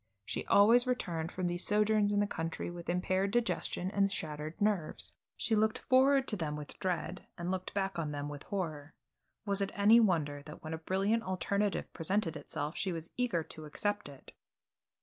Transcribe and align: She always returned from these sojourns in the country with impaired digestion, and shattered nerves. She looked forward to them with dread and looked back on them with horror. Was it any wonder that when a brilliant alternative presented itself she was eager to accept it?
She 0.25 0.47
always 0.47 0.87
returned 0.87 1.31
from 1.31 1.45
these 1.45 1.63
sojourns 1.63 2.11
in 2.11 2.21
the 2.21 2.25
country 2.25 2.71
with 2.71 2.89
impaired 2.89 3.29
digestion, 3.29 3.91
and 3.91 4.11
shattered 4.11 4.59
nerves. 4.59 5.13
She 5.37 5.53
looked 5.55 5.77
forward 5.77 6.27
to 6.29 6.35
them 6.35 6.55
with 6.55 6.79
dread 6.79 7.27
and 7.37 7.51
looked 7.51 7.75
back 7.75 7.99
on 7.99 8.11
them 8.11 8.27
with 8.27 8.41
horror. 8.45 8.95
Was 9.45 9.61
it 9.61 9.69
any 9.75 9.99
wonder 9.99 10.41
that 10.47 10.63
when 10.63 10.73
a 10.73 10.79
brilliant 10.79 11.21
alternative 11.21 11.93
presented 11.93 12.35
itself 12.35 12.75
she 12.75 12.91
was 12.91 13.11
eager 13.15 13.43
to 13.43 13.65
accept 13.65 14.09
it? 14.09 14.33